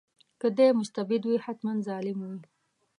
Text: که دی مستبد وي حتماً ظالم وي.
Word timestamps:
که 0.41 0.47
دی 0.57 0.69
مستبد 0.79 1.23
وي 1.25 1.37
حتماً 1.45 1.73
ظالم 1.87 2.19
وي. 2.29 2.39